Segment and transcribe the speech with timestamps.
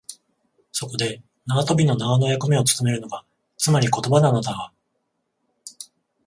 [0.71, 3.23] そこで縄跳びの縄の役目をつとめるのが、
[3.55, 4.71] つまり言葉なのだが、